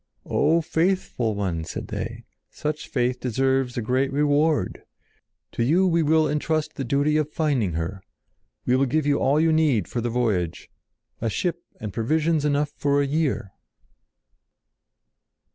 [0.25, 2.23] "O faithful one!" said they.
[2.49, 4.81] "Such faith deserves a great reward.
[5.51, 8.01] To you we will entrust the duty of finding her.
[8.65, 12.99] We will give you all you need for the voyage—a ship and provisions enough for
[12.99, 13.51] a year!"